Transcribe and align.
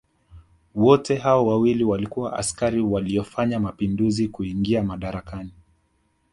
Wote 0.75 1.15
hao 1.15 1.47
wawili 1.47 1.83
walikuwa 1.83 2.37
askari 2.39 2.81
waliofanya 2.81 3.59
mapinduzi 3.59 4.27
kuingia 4.27 4.83
madarakani 4.83 5.51